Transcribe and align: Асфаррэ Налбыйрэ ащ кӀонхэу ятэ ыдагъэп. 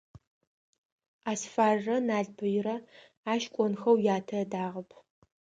Асфаррэ 1.31 1.97
Налбыйрэ 2.07 2.75
ащ 3.31 3.43
кӀонхэу 3.53 3.97
ятэ 4.15 4.35
ыдагъэп. 4.43 4.89